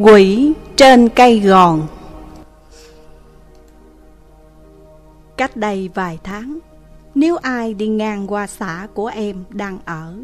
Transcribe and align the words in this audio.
Quỷ 0.00 0.52
trên 0.76 1.08
cây 1.08 1.40
gòn. 1.40 1.86
Cách 5.36 5.56
đây 5.56 5.90
vài 5.94 6.18
tháng, 6.24 6.58
Nếu 7.14 7.36
ai 7.36 7.74
đi 7.74 7.88
ngang 7.88 8.26
qua 8.32 8.46
xã 8.46 8.88
của 8.94 9.06
em 9.06 9.44
đang 9.50 9.78
ở, 9.84 10.16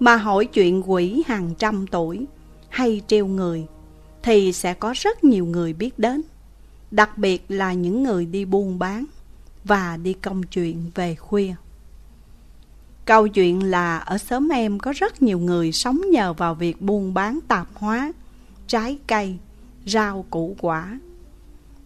Mà 0.00 0.16
hỏi 0.16 0.46
chuyện 0.46 0.90
quỷ 0.90 1.22
hàng 1.26 1.54
trăm 1.58 1.86
tuổi 1.86 2.26
Hay 2.68 3.02
treo 3.06 3.26
người, 3.26 3.66
Thì 4.22 4.52
sẽ 4.52 4.74
có 4.74 4.94
rất 4.96 5.24
nhiều 5.24 5.46
người 5.46 5.72
biết 5.72 5.98
đến, 5.98 6.22
Đặc 6.90 7.18
biệt 7.18 7.44
là 7.48 7.72
những 7.72 8.02
người 8.02 8.26
đi 8.26 8.44
buôn 8.44 8.78
bán 8.78 9.04
Và 9.64 9.96
đi 9.96 10.12
công 10.12 10.42
chuyện 10.42 10.90
về 10.94 11.14
khuya. 11.14 11.54
Câu 13.04 13.28
chuyện 13.28 13.70
là 13.70 13.98
ở 13.98 14.18
xóm 14.18 14.48
em 14.48 14.78
có 14.78 14.92
rất 14.96 15.22
nhiều 15.22 15.38
người 15.38 15.72
sống 15.72 16.00
nhờ 16.10 16.32
vào 16.32 16.54
việc 16.54 16.82
buôn 16.82 17.14
bán 17.14 17.38
tạp 17.48 17.66
hóa 17.74 18.12
trái 18.68 18.98
cây, 19.06 19.36
rau 19.86 20.24
củ 20.30 20.56
quả. 20.60 21.00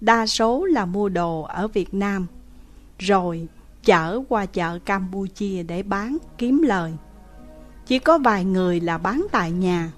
Đa 0.01 0.27
số 0.27 0.65
là 0.65 0.87
mua 0.87 1.09
đồ 1.09 1.43
ở 1.43 1.69
Việt 1.69 1.95
Nam, 1.95 2.27
rồi 2.99 3.49
chở 3.85 4.21
qua 4.29 4.47
chợ 4.47 4.79
Campuchia 4.79 5.63
để 5.63 5.83
bán 5.83 6.17
kiếm 6.39 6.63
lời. 6.63 6.93
Chỉ 7.87 7.99
có 7.99 8.19
vài 8.19 8.45
người 8.45 8.81
là 8.81 8.99
bán 8.99 9.27
tại 9.33 9.51
nhà. 9.51 9.93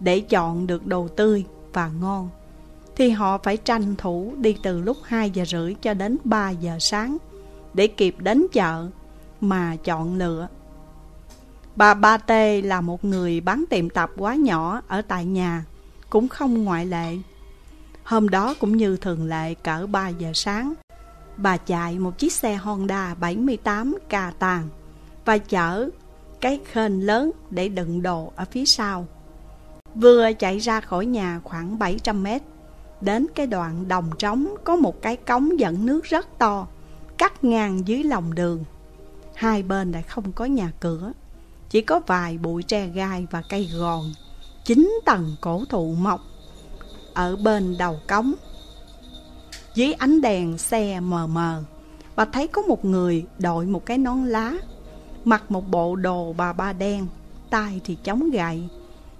Để 0.00 0.20
chọn 0.20 0.66
được 0.66 0.86
đồ 0.86 1.08
tươi 1.08 1.44
và 1.72 1.90
ngon, 2.00 2.28
thì 2.96 3.10
họ 3.10 3.38
phải 3.38 3.56
tranh 3.56 3.96
thủ 3.96 4.34
đi 4.38 4.56
từ 4.62 4.80
lúc 4.80 4.96
2 5.04 5.30
giờ 5.30 5.44
rưỡi 5.44 5.74
cho 5.82 5.94
đến 5.94 6.16
3 6.24 6.50
giờ 6.50 6.76
sáng 6.80 7.16
để 7.74 7.86
kịp 7.86 8.16
đến 8.18 8.46
chợ 8.52 8.88
mà 9.40 9.76
chọn 9.84 10.18
lựa. 10.18 10.48
Bà 11.76 11.94
Ba 11.94 12.16
Tê 12.16 12.62
là 12.62 12.80
một 12.80 13.04
người 13.04 13.40
bán 13.40 13.64
tiệm 13.70 13.90
tạp 13.90 14.10
quá 14.16 14.34
nhỏ 14.34 14.82
ở 14.88 15.02
tại 15.02 15.24
nhà 15.24 15.64
cũng 16.10 16.28
không 16.28 16.64
ngoại 16.64 16.86
lệ. 16.86 17.16
Hôm 18.04 18.28
đó 18.28 18.54
cũng 18.60 18.76
như 18.76 18.96
thường 18.96 19.28
lệ 19.28 19.54
cỡ 19.54 19.86
3 19.86 20.08
giờ 20.08 20.30
sáng, 20.34 20.74
bà 21.36 21.56
chạy 21.56 21.98
một 21.98 22.18
chiếc 22.18 22.32
xe 22.32 22.56
Honda 22.56 23.14
78 23.14 23.98
cà 24.08 24.32
tàng 24.38 24.68
và 25.24 25.38
chở 25.38 25.88
cái 26.40 26.60
khên 26.72 27.00
lớn 27.00 27.30
để 27.50 27.68
đựng 27.68 28.02
đồ 28.02 28.32
ở 28.36 28.44
phía 28.50 28.64
sau. 28.64 29.06
Vừa 29.94 30.32
chạy 30.32 30.58
ra 30.58 30.80
khỏi 30.80 31.06
nhà 31.06 31.40
khoảng 31.44 31.78
700 31.78 32.22
mét, 32.22 32.42
đến 33.00 33.26
cái 33.34 33.46
đoạn 33.46 33.88
đồng 33.88 34.10
trống 34.18 34.54
có 34.64 34.76
một 34.76 35.02
cái 35.02 35.16
cống 35.16 35.60
dẫn 35.60 35.86
nước 35.86 36.04
rất 36.04 36.38
to, 36.38 36.66
cắt 37.18 37.44
ngang 37.44 37.88
dưới 37.88 38.02
lòng 38.02 38.34
đường. 38.34 38.64
Hai 39.34 39.62
bên 39.62 39.92
lại 39.92 40.02
không 40.02 40.32
có 40.32 40.44
nhà 40.44 40.72
cửa, 40.80 41.12
chỉ 41.70 41.80
có 41.80 42.00
vài 42.06 42.38
bụi 42.38 42.62
tre 42.62 42.86
gai 42.86 43.26
và 43.30 43.42
cây 43.48 43.70
gòn 43.78 44.12
chín 44.64 45.00
tầng 45.04 45.36
cổ 45.40 45.64
thụ 45.68 45.94
mọc 45.94 46.20
ở 47.14 47.36
bên 47.36 47.76
đầu 47.78 48.00
cống. 48.08 48.34
Dưới 49.74 49.92
ánh 49.92 50.20
đèn 50.20 50.58
xe 50.58 51.00
mờ 51.00 51.26
mờ, 51.26 51.62
bà 52.16 52.24
thấy 52.24 52.48
có 52.48 52.62
một 52.62 52.84
người 52.84 53.24
đội 53.38 53.66
một 53.66 53.86
cái 53.86 53.98
nón 53.98 54.24
lá, 54.24 54.52
mặc 55.24 55.50
một 55.50 55.70
bộ 55.70 55.96
đồ 55.96 56.32
bà 56.32 56.52
ba 56.52 56.72
đen, 56.72 57.06
tay 57.50 57.80
thì 57.84 57.96
chống 58.04 58.30
gậy, 58.30 58.68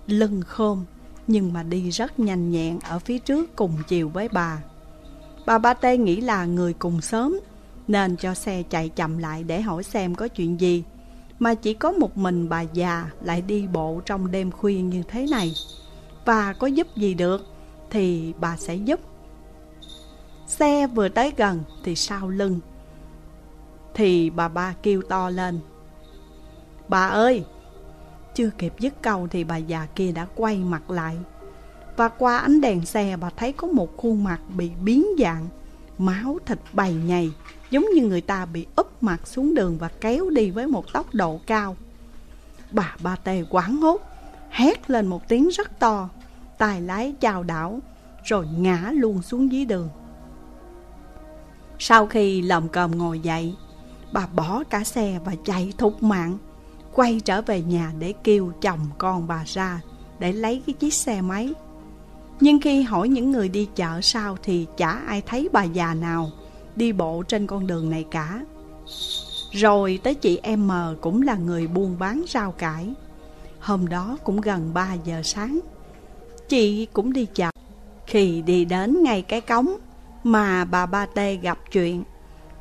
lưng 0.07 0.43
khom 0.47 0.85
nhưng 1.27 1.53
mà 1.53 1.63
đi 1.63 1.91
rất 1.91 2.21
nhanh 2.21 2.51
nhẹn 2.51 2.79
ở 2.81 2.99
phía 2.99 3.19
trước 3.19 3.57
cùng 3.57 3.77
chiều 3.89 4.09
với 4.09 4.29
bà. 4.29 4.63
Bà 5.47 5.59
ba 5.59 5.75
tê 5.75 5.97
nghĩ 5.97 6.21
là 6.21 6.45
người 6.45 6.73
cùng 6.73 7.01
sớm, 7.01 7.41
nên 7.89 8.17
cho 8.17 8.35
xe 8.35 8.63
chạy 8.63 8.89
chậm 8.89 9.19
lại 9.19 9.45
để 9.45 9.61
hỏi 9.61 9.83
xem 9.83 10.15
có 10.15 10.29
chuyện 10.29 10.61
gì 10.61 10.85
mà 11.41 11.55
chỉ 11.55 11.75
có 11.75 11.93
một 11.93 12.17
mình 12.19 12.49
bà 12.49 12.61
già 12.61 13.11
lại 13.23 13.43
đi 13.43 13.67
bộ 13.67 14.01
trong 14.07 14.31
đêm 14.31 14.51
khuya 14.51 14.81
như 14.81 15.03
thế 15.09 15.27
này. 15.31 15.55
Và 16.25 16.53
có 16.53 16.67
giúp 16.67 16.97
gì 16.97 17.15
được 17.15 17.47
thì 17.91 18.33
bà 18.41 18.57
sẽ 18.57 18.75
giúp. 18.75 19.01
Xe 20.47 20.87
vừa 20.87 21.09
tới 21.09 21.33
gần 21.37 21.63
thì 21.85 21.97
sau 21.97 22.29
lưng 22.29 22.61
thì 23.95 24.31
bà 24.31 24.49
ba 24.49 24.75
kêu 24.83 25.03
to 25.09 25.31
lên. 25.31 25.61
Bà 26.89 27.07
ơi! 27.07 27.45
Chưa 28.35 28.51
kịp 28.59 28.73
dứt 28.79 29.03
câu 29.03 29.29
thì 29.31 29.45
bà 29.45 29.57
già 29.57 29.87
kia 29.95 30.13
đã 30.13 30.27
quay 30.35 30.57
mặt 30.57 30.91
lại. 30.91 31.17
Và 31.97 32.09
qua 32.09 32.39
ánh 32.39 32.61
đèn 32.61 32.87
xe 32.87 33.17
bà 33.21 33.31
thấy 33.31 33.53
có 33.53 33.67
một 33.67 33.97
khuôn 33.97 34.25
mặt 34.25 34.41
bị 34.57 34.71
biến 34.85 35.07
dạng, 35.19 35.49
máu 35.99 36.39
thịt 36.47 36.59
bầy 36.73 36.93
nhầy 36.93 37.31
Giống 37.71 37.87
như 37.95 38.03
người 38.03 38.21
ta 38.21 38.47
bị 38.47 38.67
úp 38.77 39.03
mặt 39.03 39.27
xuống 39.27 39.55
đường 39.55 39.79
và 39.79 39.89
kéo 40.01 40.31
đi 40.31 40.51
với 40.51 40.67
một 40.67 40.93
tốc 40.93 41.15
độ 41.15 41.41
cao. 41.47 41.77
Bà 42.71 42.97
ba 43.03 43.17
tê 43.17 43.45
quán 43.51 43.77
hốt 43.77 44.01
Hét 44.51 44.91
lên 44.91 45.07
một 45.07 45.29
tiếng 45.29 45.49
rất 45.49 45.79
to 45.79 46.09
Tài 46.59 46.81
lái 46.81 47.15
chào 47.21 47.43
đảo, 47.43 47.81
Rồi 48.25 48.47
ngã 48.59 48.91
luôn 48.95 49.23
xuống 49.23 49.53
dưới 49.53 49.65
đường. 49.65 49.89
Sau 51.79 52.07
khi 52.07 52.43
lầm 52.43 52.69
còm 52.69 52.99
ngồi 52.99 53.21
dậy, 53.21 53.55
Bà 54.13 54.27
bỏ 54.27 54.65
cả 54.71 54.85
xe 54.85 55.21
và 55.25 55.33
chạy 55.45 55.73
thục 55.79 56.03
mạng, 56.03 56.39
Quay 56.93 57.21
trở 57.25 57.43
về 57.43 57.63
nhà 57.63 57.93
để 57.99 58.15
kêu 58.25 58.53
chồng 58.61 58.81
con 58.99 59.27
bà 59.27 59.43
ra 59.47 59.81
Để 60.19 60.33
lấy 60.33 60.63
cái 60.67 60.75
chiếc 60.75 60.95
xe 60.95 61.21
máy. 61.21 61.55
Nhưng 62.41 62.61
khi 62.61 62.83
hỏi 62.83 63.09
những 63.09 63.33
người 63.33 63.49
đi 63.49 63.69
chợ 63.77 64.01
sao 64.03 64.37
Thì 64.43 64.67
chả 64.77 64.91
ai 64.91 65.23
thấy 65.27 65.49
bà 65.53 65.65
già 65.65 65.95
nào 65.95 66.31
đi 66.81 66.93
bộ 66.93 67.23
trên 67.29 67.47
con 67.47 67.67
đường 67.67 67.91
này 67.91 68.05
cả. 68.11 68.41
Rồi 69.53 69.99
tới 70.03 70.15
chị 70.15 70.41
em 70.43 70.69
M 70.69 70.73
cũng 71.01 71.23
là 71.23 71.35
người 71.35 71.67
buôn 71.67 71.97
bán 71.99 72.23
rau 72.29 72.53
cải. 72.53 72.95
Hôm 73.61 73.89
đó 73.89 74.19
cũng 74.25 74.41
gần 74.41 74.71
3 74.75 74.95
giờ 75.05 75.23
sáng. 75.25 75.61
Chị 76.49 76.87
cũng 76.93 77.13
đi 77.13 77.27
chợ. 77.35 77.51
Khi 78.07 78.43
đi 78.43 78.65
đến 78.65 79.03
ngay 79.03 79.23
cái 79.23 79.41
cống 79.41 79.77
mà 80.25 80.65
bà 80.65 80.87
Ba 80.87 81.07
Tê 81.07 81.35
gặp 81.35 81.59
chuyện, 81.73 82.05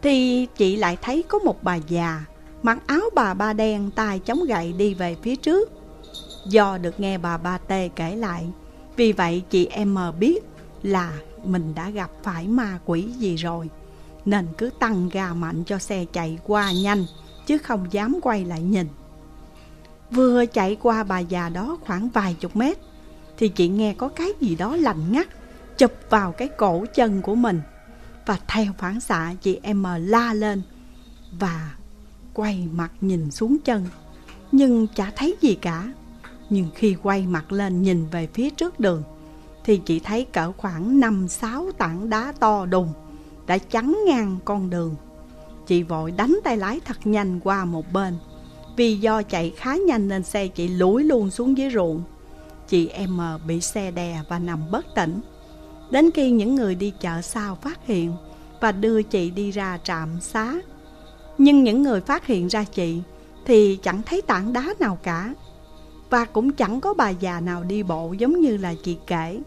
thì 0.02 0.48
chị 0.58 0.76
lại 0.76 0.98
thấy 1.02 1.24
có 1.24 1.40
một 1.40 1.64
bà 1.64 1.76
già 1.76 2.26
mặc 2.64 2.80
áo 2.88 3.02
bà 3.16 3.34
ba 3.34 3.54
đen 3.54 3.90
tay 3.96 4.20
chống 4.20 4.44
gậy 4.44 4.74
đi 4.74 4.94
về 4.94 5.16
phía 5.22 5.36
trước. 5.36 5.72
Do 6.46 6.78
được 6.78 7.00
nghe 7.00 7.18
bà 7.18 7.38
Ba 7.38 7.58
Tê 7.58 7.90
kể 7.96 8.16
lại, 8.16 8.46
vì 8.96 9.12
vậy 9.12 9.44
chị 9.50 9.70
M 9.86 9.98
biết 10.20 10.44
là 10.84 11.12
mình 11.44 11.74
đã 11.76 11.90
gặp 11.90 12.10
phải 12.24 12.48
ma 12.48 12.80
quỷ 12.86 13.02
gì 13.02 13.36
rồi 13.36 13.70
nên 14.26 14.48
cứ 14.58 14.70
tăng 14.80 15.10
ga 15.10 15.34
mạnh 15.34 15.64
cho 15.64 15.78
xe 15.78 16.06
chạy 16.06 16.40
qua 16.44 16.72
nhanh, 16.72 17.06
chứ 17.46 17.58
không 17.58 17.88
dám 17.92 18.20
quay 18.22 18.46
lại 18.46 18.62
nhìn. 18.62 18.88
Vừa 20.12 20.46
chạy 20.46 20.78
qua 20.82 21.04
bà 21.04 21.20
già 21.20 21.50
đó 21.50 21.78
khoảng 21.82 22.10
vài 22.10 22.36
chục 22.40 22.56
mét, 22.56 22.78
thì 23.38 23.48
chị 23.48 23.68
nghe 23.68 23.94
có 23.94 24.08
cái 24.08 24.30
gì 24.40 24.56
đó 24.56 24.76
lạnh 24.76 25.12
ngắt, 25.12 25.28
chụp 25.78 25.92
vào 26.10 26.32
cái 26.32 26.48
cổ 26.48 26.86
chân 26.96 27.22
của 27.22 27.36
mình. 27.36 27.62
Và 28.26 28.40
theo 28.48 28.74
phản 28.78 29.00
xạ 29.00 29.34
chị 29.42 29.60
em 29.64 29.86
la 30.00 30.34
lên 30.34 30.62
và 31.40 31.76
quay 32.34 32.68
mặt 32.72 32.92
nhìn 33.02 33.32
xuống 33.32 33.58
chân, 33.66 33.86
nhưng 34.52 34.88
chả 34.96 35.12
thấy 35.16 35.36
gì 35.42 35.56
cả. 35.56 35.94
Nhưng 36.50 36.68
khi 36.76 36.96
quay 37.04 37.28
mặt 37.28 37.52
lên 37.52 37.82
nhìn 37.82 38.08
về 38.08 38.28
phía 38.34 38.50
trước 38.50 38.80
đường, 38.80 39.04
thì 39.64 39.78
chị 39.86 40.00
thấy 40.00 40.26
cỡ 40.26 40.52
khoảng 40.52 41.00
5-6 41.00 41.72
tảng 41.72 42.10
đá 42.10 42.34
to 42.40 42.66
đùng 42.66 42.94
đã 43.50 43.58
chắn 43.58 44.00
ngang 44.06 44.38
con 44.46 44.70
đường. 44.70 44.96
Chị 45.68 45.84
vội 45.84 46.12
đánh 46.12 46.40
tay 46.44 46.58
lái 46.58 46.80
thật 46.86 46.98
nhanh 47.04 47.40
qua 47.40 47.66
một 47.66 47.94
bên. 47.94 48.18
Vì 48.76 48.96
do 48.96 49.22
chạy 49.22 49.54
khá 49.58 49.76
nhanh 49.76 50.08
nên 50.08 50.24
xe 50.24 50.48
chị 50.48 50.68
lủi 50.68 51.04
luôn 51.04 51.32
xuống 51.32 51.58
dưới 51.58 51.70
ruộng. 51.72 52.04
Chị 52.68 52.88
em 52.88 53.18
ờ, 53.18 53.40
bị 53.48 53.62
xe 53.62 53.92
đè 53.92 54.22
và 54.30 54.40
nằm 54.40 54.72
bất 54.72 54.86
tỉnh. 54.96 55.22
Đến 55.92 56.10
khi 56.12 56.32
những 56.32 56.56
người 56.56 56.76
đi 56.76 56.94
chợ 57.02 57.22
sau 57.22 57.56
phát 57.56 57.80
hiện 57.86 58.14
và 58.62 58.72
đưa 58.72 59.02
chị 59.02 59.30
đi 59.30 59.52
ra 59.52 59.80
trạm 59.84 60.22
xá. 60.22 60.54
Nhưng 61.38 61.64
những 61.64 61.84
người 61.84 62.02
phát 62.02 62.26
hiện 62.26 62.48
ra 62.48 62.64
chị 62.64 63.02
thì 63.46 63.80
chẳng 63.84 64.02
thấy 64.06 64.22
tảng 64.22 64.54
đá 64.54 64.74
nào 64.80 64.98
cả. 65.04 65.34
Và 66.10 66.26
cũng 66.26 66.52
chẳng 66.52 66.82
có 66.82 66.94
bà 66.94 67.10
già 67.10 67.40
nào 67.40 67.64
đi 67.64 67.84
bộ 67.84 68.14
giống 68.14 68.42
như 68.42 68.58
là 68.58 68.74
chị 68.84 68.98
kể. 69.08 69.40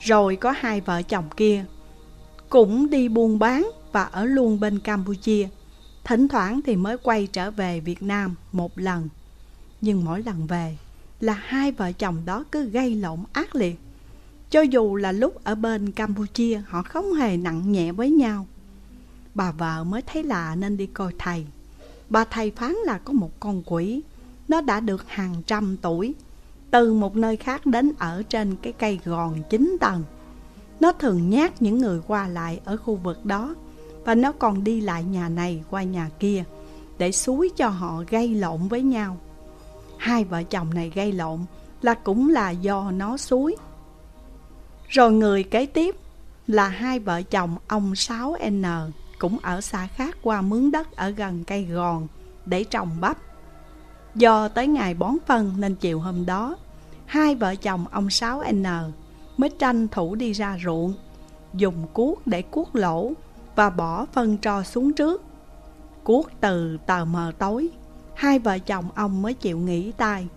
Rồi 0.00 0.36
có 0.36 0.50
hai 0.50 0.80
vợ 0.80 1.02
chồng 1.02 1.24
kia 1.36 1.64
cũng 2.52 2.90
đi 2.90 3.08
buôn 3.08 3.38
bán 3.38 3.70
và 3.92 4.02
ở 4.02 4.24
luôn 4.24 4.60
bên 4.60 4.78
Campuchia. 4.78 5.48
Thỉnh 6.04 6.28
thoảng 6.28 6.60
thì 6.62 6.76
mới 6.76 6.98
quay 6.98 7.26
trở 7.26 7.50
về 7.50 7.80
Việt 7.80 8.02
Nam 8.02 8.34
một 8.52 8.78
lần. 8.78 9.08
Nhưng 9.80 10.04
mỗi 10.04 10.22
lần 10.22 10.46
về 10.46 10.76
là 11.20 11.32
hai 11.32 11.72
vợ 11.72 11.92
chồng 11.92 12.16
đó 12.24 12.44
cứ 12.52 12.64
gây 12.64 12.94
lộn 12.94 13.18
ác 13.32 13.54
liệt. 13.54 13.78
Cho 14.50 14.60
dù 14.60 14.96
là 14.96 15.12
lúc 15.12 15.44
ở 15.44 15.54
bên 15.54 15.92
Campuchia, 15.92 16.62
họ 16.66 16.82
không 16.82 17.12
hề 17.12 17.36
nặng 17.36 17.72
nhẹ 17.72 17.92
với 17.92 18.10
nhau. 18.10 18.46
Bà 19.34 19.52
vợ 19.52 19.84
mới 19.84 20.02
thấy 20.02 20.22
lạ 20.22 20.54
nên 20.58 20.76
đi 20.76 20.86
coi 20.86 21.12
thầy. 21.18 21.46
Bà 22.08 22.24
thầy 22.24 22.50
phán 22.50 22.72
là 22.72 22.98
có 22.98 23.12
một 23.12 23.40
con 23.40 23.62
quỷ. 23.66 24.02
Nó 24.48 24.60
đã 24.60 24.80
được 24.80 25.08
hàng 25.08 25.42
trăm 25.46 25.76
tuổi. 25.82 26.14
Từ 26.70 26.94
một 26.94 27.16
nơi 27.16 27.36
khác 27.36 27.66
đến 27.66 27.92
ở 27.98 28.22
trên 28.22 28.56
cái 28.62 28.72
cây 28.72 28.98
gòn 29.04 29.42
chín 29.50 29.76
tầng. 29.80 30.02
Nó 30.82 30.92
thường 30.92 31.30
nhát 31.30 31.62
những 31.62 31.78
người 31.78 32.00
qua 32.06 32.28
lại 32.28 32.60
ở 32.64 32.76
khu 32.76 32.96
vực 32.96 33.24
đó 33.24 33.54
Và 34.04 34.14
nó 34.14 34.32
còn 34.32 34.64
đi 34.64 34.80
lại 34.80 35.04
nhà 35.04 35.28
này 35.28 35.62
qua 35.70 35.82
nhà 35.82 36.10
kia 36.18 36.44
Để 36.98 37.12
xúi 37.12 37.50
cho 37.56 37.68
họ 37.68 38.04
gây 38.10 38.34
lộn 38.34 38.68
với 38.68 38.82
nhau 38.82 39.16
Hai 39.98 40.24
vợ 40.24 40.42
chồng 40.42 40.74
này 40.74 40.92
gây 40.94 41.12
lộn 41.12 41.38
là 41.82 41.94
cũng 41.94 42.28
là 42.28 42.50
do 42.50 42.90
nó 42.90 43.16
xúi 43.16 43.56
Rồi 44.88 45.12
người 45.12 45.42
kế 45.42 45.66
tiếp 45.66 45.96
là 46.46 46.68
hai 46.68 46.98
vợ 46.98 47.22
chồng 47.22 47.56
ông 47.68 47.92
6N 47.92 48.90
cũng 49.18 49.38
ở 49.42 49.60
xã 49.60 49.86
khác 49.86 50.16
qua 50.22 50.42
mướn 50.42 50.70
đất 50.70 50.96
ở 50.96 51.10
gần 51.10 51.44
cây 51.44 51.64
gòn 51.64 52.06
để 52.46 52.64
trồng 52.64 52.90
bắp. 53.00 53.18
Do 54.14 54.48
tới 54.48 54.66
ngày 54.66 54.94
bón 54.94 55.16
phân 55.26 55.54
nên 55.58 55.74
chiều 55.74 56.00
hôm 56.00 56.26
đó, 56.26 56.56
hai 57.06 57.34
vợ 57.34 57.54
chồng 57.54 57.84
ông 57.90 58.08
6N 58.08 58.90
mới 59.36 59.50
tranh 59.58 59.88
thủ 59.88 60.14
đi 60.14 60.32
ra 60.32 60.58
ruộng, 60.64 60.94
dùng 61.54 61.86
cuốc 61.92 62.26
để 62.26 62.42
cuốc 62.42 62.76
lỗ 62.76 63.12
và 63.56 63.70
bỏ 63.70 64.06
phân 64.12 64.36
trò 64.36 64.62
xuống 64.62 64.92
trước. 64.92 65.22
Cuốc 66.04 66.30
từ 66.40 66.78
tờ 66.86 67.04
mờ 67.04 67.32
tối, 67.38 67.68
hai 68.14 68.38
vợ 68.38 68.58
chồng 68.58 68.84
ông 68.94 69.22
mới 69.22 69.34
chịu 69.34 69.58
nghỉ 69.58 69.92
tay. 69.92 70.28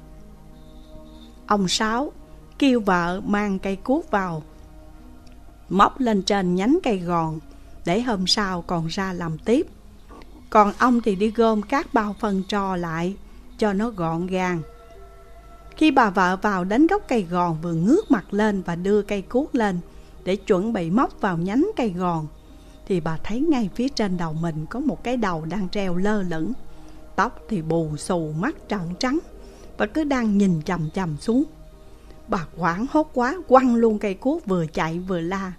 Ông 1.47 1.68
Sáu 1.68 2.12
kêu 2.59 2.80
vợ 2.80 3.21
mang 3.25 3.59
cây 3.59 3.75
cuốc 3.75 4.12
vào, 4.12 4.44
móc 5.69 6.00
lên 6.00 6.21
trên 6.21 6.56
nhánh 6.56 6.77
cây 6.83 7.00
gòn 7.00 7.39
để 7.86 8.01
hôm 8.01 8.27
sau 8.27 8.62
còn 8.62 8.88
ra 8.88 9.13
làm 9.13 9.38
tiếp. 9.38 9.68
Còn 10.50 10.74
ông 10.80 11.01
thì 11.01 11.15
đi 11.15 11.31
gom 11.31 11.62
các 11.62 11.94
bao 11.94 12.15
phân 12.19 12.44
trò 12.44 12.75
lại 12.75 13.15
cho 13.57 13.74
nó 13.74 13.89
gọn 13.89 14.27
gàng. 14.27 14.62
Khi 15.77 15.92
bà 15.92 16.10
vợ 16.10 16.38
vào 16.42 16.63
đến 16.63 16.88
gốc 16.88 17.01
cây 17.07 17.22
gòn 17.24 17.57
vừa 17.62 17.74
ngước 17.74 18.12
mặt 18.12 18.33
lên 18.33 18.62
và 18.62 18.75
đưa 18.75 19.01
cây 19.01 19.22
cuốc 19.22 19.56
lên 19.56 19.80
để 20.24 20.36
chuẩn 20.36 20.74
bị 20.74 20.89
móc 20.89 21.22
vào 21.22 21.38
nhánh 21.38 21.72
cây 21.75 21.89
gòn, 21.89 22.27
thì 22.88 23.00
bà 23.00 23.18
thấy 23.24 23.39
ngay 23.39 23.69
phía 23.75 23.89
trên 23.89 24.18
đầu 24.18 24.33
mình 24.33 24.66
có 24.69 24.80
một 24.80 25.04
cái 25.04 25.18
đầu 25.18 25.45
đang 25.45 25.69
treo 25.69 25.95
lơ 25.95 26.22
lửng. 26.22 26.54
Tóc 27.16 27.39
thì 27.50 27.62
bù 27.62 27.98
xù 27.98 28.33
mắt 28.39 28.56
trợn 28.69 28.95
trắng 29.00 29.19
và 29.77 29.86
cứ 29.86 30.04
đang 30.04 30.38
nhìn 30.38 30.62
chầm 30.66 30.89
chầm 30.89 31.18
xuống. 31.19 31.44
Bà 32.27 32.45
hoảng 32.57 32.86
hốt 32.92 33.12
quá 33.13 33.36
quăng 33.48 33.75
luôn 33.75 34.00
cây 34.00 34.13
cuốc 34.13 34.45
vừa 34.45 34.66
chạy 34.66 35.00
vừa 35.00 35.22
la. 35.22 35.54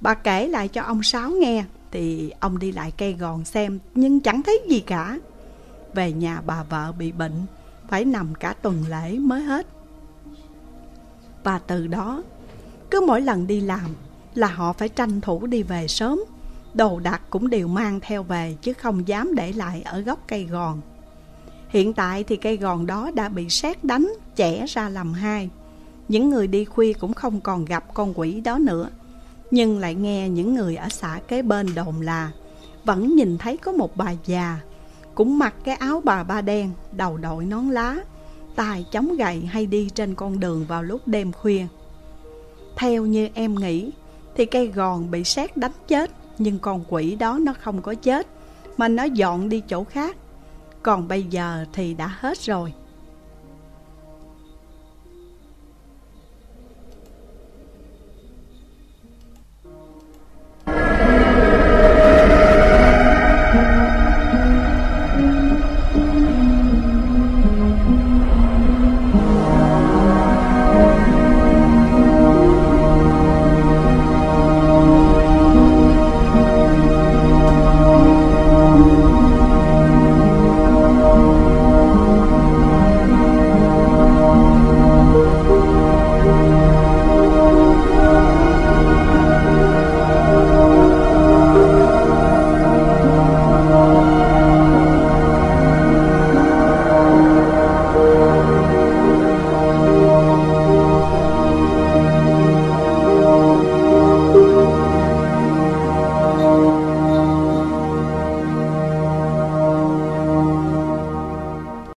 Bà 0.00 0.14
kể 0.14 0.48
lại 0.48 0.68
cho 0.68 0.82
ông 0.82 1.02
Sáu 1.02 1.30
nghe 1.30 1.64
thì 1.90 2.32
ông 2.40 2.58
đi 2.58 2.72
lại 2.72 2.92
cây 2.98 3.12
gòn 3.12 3.44
xem 3.44 3.78
nhưng 3.94 4.20
chẳng 4.20 4.42
thấy 4.42 4.60
gì 4.68 4.80
cả. 4.80 5.18
Về 5.94 6.12
nhà 6.12 6.40
bà 6.46 6.62
vợ 6.62 6.92
bị 6.98 7.12
bệnh, 7.12 7.46
phải 7.90 8.04
nằm 8.04 8.34
cả 8.34 8.54
tuần 8.62 8.84
lễ 8.88 9.18
mới 9.18 9.42
hết. 9.42 9.66
Và 11.44 11.58
từ 11.58 11.86
đó, 11.86 12.22
cứ 12.90 13.00
mỗi 13.06 13.20
lần 13.20 13.46
đi 13.46 13.60
làm 13.60 13.94
là 14.34 14.46
họ 14.46 14.72
phải 14.72 14.88
tranh 14.88 15.20
thủ 15.20 15.46
đi 15.46 15.62
về 15.62 15.88
sớm. 15.88 16.20
Đồ 16.74 17.00
đạc 17.00 17.20
cũng 17.30 17.50
đều 17.50 17.68
mang 17.68 18.00
theo 18.00 18.22
về 18.22 18.56
chứ 18.62 18.72
không 18.72 19.08
dám 19.08 19.34
để 19.34 19.52
lại 19.52 19.82
ở 19.82 20.00
gốc 20.00 20.18
cây 20.28 20.44
gòn. 20.44 20.80
Hiện 21.68 21.92
tại 21.92 22.24
thì 22.24 22.36
cây 22.36 22.56
gòn 22.56 22.86
đó 22.86 23.10
đã 23.14 23.28
bị 23.28 23.48
sét 23.48 23.84
đánh, 23.84 24.12
chẻ 24.36 24.66
ra 24.66 24.88
làm 24.88 25.12
hai. 25.12 25.50
Những 26.08 26.30
người 26.30 26.46
đi 26.46 26.64
khuya 26.64 26.92
cũng 26.92 27.14
không 27.14 27.40
còn 27.40 27.64
gặp 27.64 27.94
con 27.94 28.12
quỷ 28.16 28.40
đó 28.40 28.58
nữa. 28.58 28.88
Nhưng 29.50 29.78
lại 29.78 29.94
nghe 29.94 30.28
những 30.28 30.54
người 30.54 30.76
ở 30.76 30.88
xã 30.88 31.20
kế 31.28 31.42
bên 31.42 31.74
đồn 31.74 32.00
là 32.00 32.30
vẫn 32.84 33.16
nhìn 33.16 33.38
thấy 33.38 33.56
có 33.56 33.72
một 33.72 33.96
bà 33.96 34.12
già 34.26 34.60
cũng 35.20 35.38
mặc 35.38 35.54
cái 35.64 35.74
áo 35.74 36.02
bà 36.04 36.22
ba 36.22 36.40
đen, 36.40 36.70
đầu 36.92 37.16
đội 37.16 37.44
nón 37.44 37.70
lá, 37.70 37.96
tài 38.56 38.86
chống 38.92 39.16
gậy 39.16 39.40
hay 39.40 39.66
đi 39.66 39.90
trên 39.94 40.14
con 40.14 40.40
đường 40.40 40.64
vào 40.68 40.82
lúc 40.82 41.08
đêm 41.08 41.32
khuya. 41.32 41.66
Theo 42.76 43.06
như 43.06 43.28
em 43.34 43.54
nghĩ, 43.54 43.90
thì 44.36 44.46
cây 44.46 44.66
gòn 44.66 45.10
bị 45.10 45.24
sét 45.24 45.56
đánh 45.56 45.72
chết, 45.88 46.10
nhưng 46.38 46.58
con 46.58 46.84
quỷ 46.88 47.16
đó 47.16 47.38
nó 47.42 47.54
không 47.60 47.82
có 47.82 47.94
chết, 47.94 48.26
mà 48.76 48.88
nó 48.88 49.04
dọn 49.04 49.48
đi 49.48 49.62
chỗ 49.68 49.84
khác. 49.84 50.16
Còn 50.82 51.08
bây 51.08 51.22
giờ 51.22 51.64
thì 51.72 51.94
đã 51.94 52.06
hết 52.06 52.38
rồi. 52.38 52.72